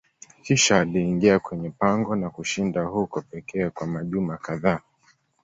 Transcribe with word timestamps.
Kisha 0.43 0.79
aliingia 0.79 1.39
kwenye 1.39 1.69
pango 1.69 2.15
na 2.15 2.29
kushinda 2.29 2.83
huko 2.83 3.21
pekee 3.21 3.69
kwa 3.69 3.87
majuma 3.87 4.37
kadhaa. 4.37 4.79